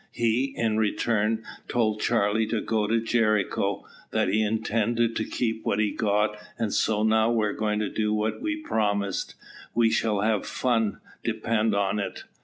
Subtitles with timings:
[0.13, 5.77] He, in return, told Charlie to go to Jericho, that he intended to keep what
[5.77, 9.35] he'd got; and so now we're going to do what we promised.
[9.75, 10.53] We shall have some
[10.93, 12.23] fun, depend on it."